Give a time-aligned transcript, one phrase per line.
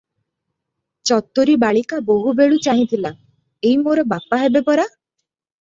[1.09, 4.89] ଚତୁରୀ ବାଳିକା ବହୁବେଳୁ ଚାହିଁ ଥିଲା- ଏଇ ମୋର ବାପା ହେବେ ପରା?